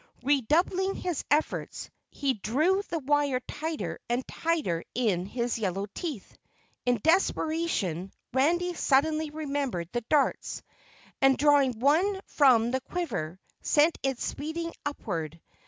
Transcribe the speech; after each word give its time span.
Redoubling 0.23 0.95
his 0.95 1.23
efforts, 1.29 1.91
he 2.09 2.33
drew 2.33 2.81
the 2.89 2.97
wire 2.97 3.39
tighter 3.41 3.99
and 4.09 4.27
tighter 4.27 4.83
in 4.95 5.27
his 5.27 5.59
yellow 5.59 5.85
teeth. 5.93 6.35
In 6.87 6.99
desperation, 7.03 8.11
Randy 8.33 8.73
suddenly 8.73 9.29
remembered 9.29 9.89
the 9.91 10.01
darts, 10.09 10.63
and 11.21 11.37
drawing 11.37 11.77
one 11.79 12.19
from 12.25 12.71
the 12.71 12.81
quiver, 12.81 13.39
sent 13.61 13.95
it 14.01 14.19
speeding 14.19 14.73
upward. 14.87 15.39